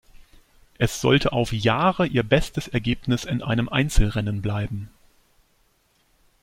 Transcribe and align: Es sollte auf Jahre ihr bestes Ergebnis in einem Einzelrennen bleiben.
Es 0.79 0.99
sollte 0.99 1.31
auf 1.31 1.53
Jahre 1.53 2.07
ihr 2.07 2.23
bestes 2.23 2.67
Ergebnis 2.67 3.23
in 3.23 3.43
einem 3.43 3.69
Einzelrennen 3.69 4.41
bleiben. 4.41 4.89